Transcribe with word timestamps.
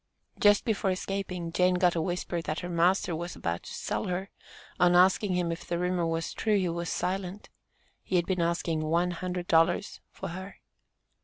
Just 0.39 0.65
before 0.65 0.89
escaping, 0.89 1.51
Jane 1.51 1.75
got 1.75 1.93
a 1.95 2.01
whisper 2.01 2.41
that 2.41 2.61
her 2.61 2.69
"master" 2.69 3.15
was 3.15 3.35
about 3.35 3.61
to 3.61 3.73
sell 3.75 4.05
her; 4.05 4.31
on 4.79 4.95
asking 4.95 5.33
him 5.35 5.51
if 5.51 5.63
the 5.67 5.77
rumor 5.77 6.07
was 6.07 6.33
true, 6.33 6.57
he 6.57 6.69
was 6.69 6.89
silent. 6.89 7.49
He 8.01 8.15
had 8.15 8.25
been 8.25 8.41
asking 8.41 8.79
"one 8.81 9.11
hundred 9.11 9.45
dollars" 9.45 10.01
for 10.09 10.29
her. 10.29 10.57